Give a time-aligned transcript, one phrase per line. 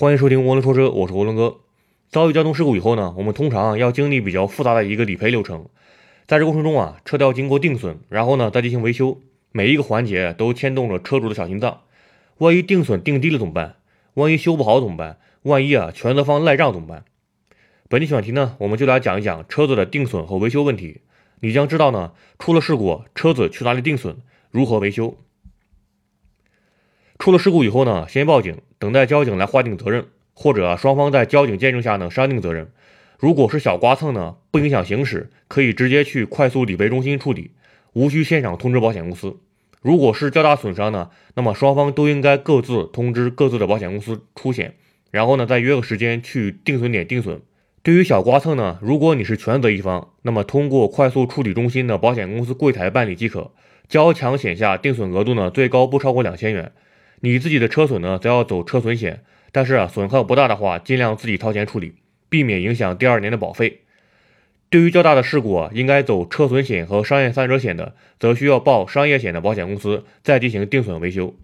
[0.00, 1.56] 欢迎收听涡轮说车，我是涡轮哥。
[2.08, 5.66] 遭遇交通事故以后呢，我们通常要经历比较复杂的一个理赔流程。
[6.28, 11.80] 在这过程中啊，车都要经过定损，然后呢再进行维修，每一个环节都牵动着车主的小心脏。
[12.36, 13.74] 万一定损定低了怎么办？
[14.14, 15.18] 万一修不好怎么办？
[15.42, 17.04] 万一啊全责方赖账怎么办？
[17.88, 21.00] 本期选题呢，我们就来讲一讲车子的定损和维修问题。
[21.40, 24.18] 你将知道呢，出了事故，车子去哪里定损，
[24.52, 25.16] 如何维修。
[27.18, 32.70] 出了事故以后呢，先报警，等待交警来划定责任，或者双方在交警见证下呢商定责任。
[33.18, 37.50] 如果是小刮蹭呢，不影响行驶，可以直接去快速理赔中心处理，
[37.92, 39.36] 无需现场通知保险公司。
[39.82, 44.76] 如果是较大损伤呢，那么双方都应该各自通知各自的保险公司出险，
[45.10, 47.42] 然后呢再约个时间去定损点定损。
[47.82, 53.50] 对于小刮蹭呢，如果你是全责一方，那么通过快速处理中心的保险公司柜台办理即可。
[53.88, 56.70] 交强险下定损额度呢，最高不超过两千元。
[57.20, 61.94] 你自己的车损呢，则要走车损险，但是啊，损耗不大的话，尽量自己掏钱处理，
[62.28, 63.80] 避免影响第二年的保费。
[64.70, 71.34] 对于较大的事故啊，应该走车损险和商业三者险的，则需要报商业险的保险公司再进行定损维修。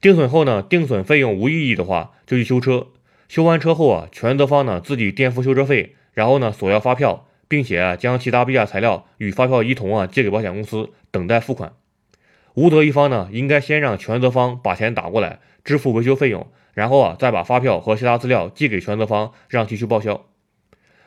[0.00, 2.88] 定损后呢，定损费用无异议的话，就去修车。
[3.28, 11.72] 修完车后啊，全责方呢自己垫付修车费，然后呢索要发票，并且啊将其他必要材料与发票一同啊借给保险公司，等待付款。
[12.54, 20.24] 无责一方呢，应该先让全责方把钱打过来，支付维修费用，然后啊，再把发票和其他资料寄给全责方，让其去报销。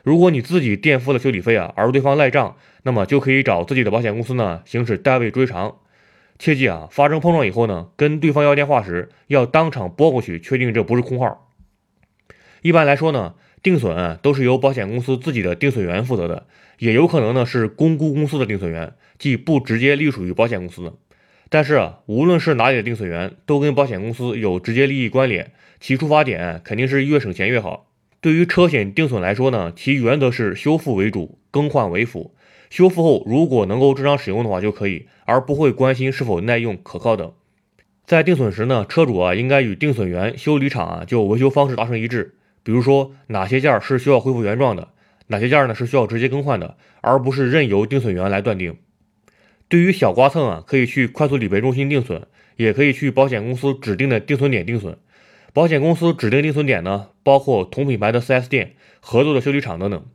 [0.02, 5.76] 如果你自己垫付了修理费啊，而对方赖账，那么就可以找自己的保险公司呢，行使代位追偿。
[6.38, 11.50] 切记啊，发生碰撞以后呢，跟对方要电话时，要当场拨过去，确定这不是空号。
[12.62, 16.46] 一般来说呢，定损都是由保险公司自己的定损员负责的，
[16.78, 20.92] 也有可能呢是公估公司的定损员，即不直接隶属于保险公司。
[21.50, 27.86] 但是啊，无论是哪里的定损员，都跟保险公司有直接利益关联，其出发点肯定是越省钱越好。
[28.20, 32.34] 对于车险定损来说呢，其原则是修复为主，更换为辅。
[32.68, 37.32] 修复后如果能够正常使用的话就可以，而不会关心是否耐用、可靠等。
[38.04, 42.34] 在定损时呢，车主啊应该与定损员、修理厂啊就维修方式达成一致。
[42.62, 44.88] 比如说哪些件是需要恢复原状的，
[45.28, 48.76] 哪些件呢是需要直接更换的，而不是任由定损员来断定。
[49.68, 54.98] 对于小刮蹭啊，可以去快速理赔中心定损，也可以去保险公司指定的定损点定损。
[55.52, 60.06] 保险公司指定定损点呢，包括同品牌的 4S 店、合作的修理厂等等。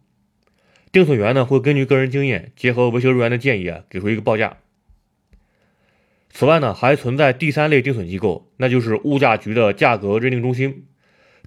[0.92, 4.58] 定损员呢，会根据个人经验，结合维修人员的建议啊，给出一个报价。
[6.30, 10.86] 此外呢，还存在第三类定损机构，那就是物价局的价格认定中心。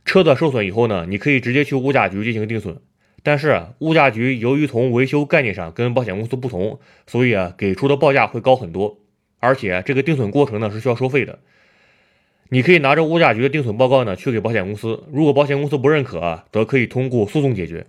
[0.05, 2.81] 车子受损以后呢，你可以直接去物价局进行定损。
[3.27, 6.79] 但是物价局由于从维修概念上跟保险公司不同，
[7.09, 8.99] 所以啊给出的报价会高很多，
[9.41, 11.41] 而且这个定损过程呢是需要收费的。
[12.51, 17.87] 你可以拿着物价局的定损报告呢去给保险公司，如果保险公司不认可啊，则可以通过诉讼解决。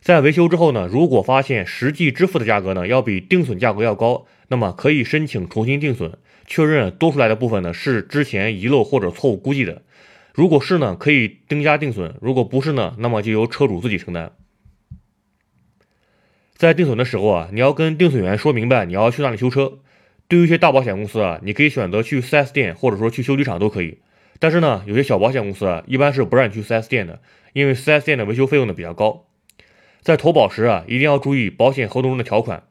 [0.00, 9.82] 在维修之后呢，如果发现实际支付的价格呢要比定损价格要高，那么可以申请重新定损，确认多出来的部分呢是之前遗漏或者错误估计的。
[10.34, 14.32] 如果是呢，可以增加定损；如果不是呢，那么就由车主自己承担。
[16.56, 19.78] 在定损的时候啊，你要跟定损员说明白你要去哪里修车。
[20.26, 23.98] 对于一些大保险公司啊，你可以选择去 4S 店，或者说去修理厂都可以。
[24.40, 27.20] 但是呢，有些小保险公司啊，一般是不让你去 4S 店的，
[27.52, 29.26] 因为 4S 店的维修费用呢比较高。
[30.00, 32.64] 在投保时啊，一定要注意保险合同中的条款，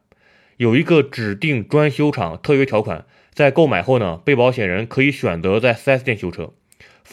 [0.57, 6.51] 有一个指定专修厂特约条款，在购买后呢，被保险人可以选择在 4S 店修车。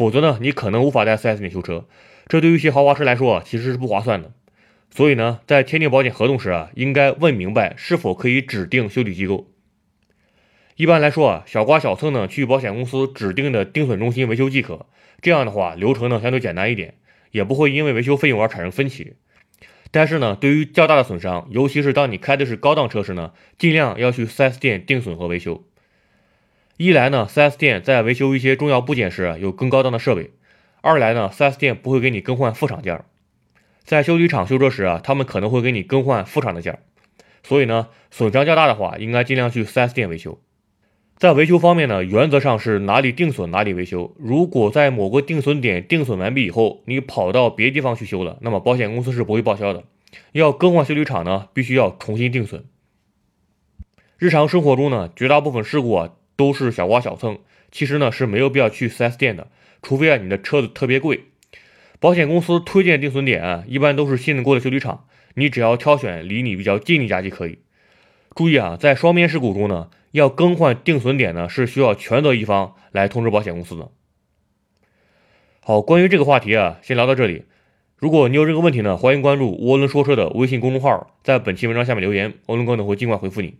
[0.00, 1.84] 否则呢，你可能无法在 4S 店修车，
[2.26, 4.32] 这对于一些豪华车来说，其实是不划算的。
[4.90, 9.50] 所以呢，在签订保险合同时啊，应该问明白是否可以指定修理机构。
[10.76, 14.86] 一般来说啊，小刮小蹭呢，去保险公司指定的定损中心维修即可。
[15.20, 16.94] 这样的话，流程呢相对简单一点，
[17.32, 19.16] 也不会因为维修费用而产生分歧。
[19.90, 25.62] 但是呢，对于较大的损伤，尤其是当你开的是高档车时呢，尽量要去 4S 店定损和维修。
[26.80, 30.30] 一来呢，4S 店在维修一些重要部件时有更高档的设备；
[30.80, 33.04] 二来呢，4S 店不会给你更换副厂件，
[33.84, 36.78] 在修理厂修车时啊，他们可能会给你更换副厂的件。
[37.42, 40.40] 所以呢，损伤较大的话，应该尽量去 4S 店维修。
[41.18, 44.16] 在维修方面呢，原则上是哪里定损哪里维修。
[44.18, 49.84] 如果在某个定损点定损完毕以后，你跑到别地方去修了，那么保险公司是不会报销的。
[50.32, 52.64] 要更换修理厂呢，必须要重新定损。
[54.16, 56.12] 日常生活中呢，绝大部分事故啊。
[56.40, 57.38] 都是小刮小蹭，
[57.70, 59.48] 其实呢是没有必要去 4S 店的，
[59.82, 61.24] 除非啊你的车子特别贵。
[61.98, 65.04] 保险公司推荐定损点啊一般都是信得过的修理厂，
[65.34, 67.58] 你只要挑选离你比较近的一家就可以。
[68.34, 73.90] 注意啊，在双边事故中呢，要更换定损点呢是需要全责一方来通知保险公司的。
[75.60, 77.44] 好，关于这个话题啊，先聊到这里。
[77.98, 83.56] 如果你有任何问题呢，欢迎关注涡轮说车的微信公众号，在本期文章下面留言，涡轮哥呢会尽快回复你。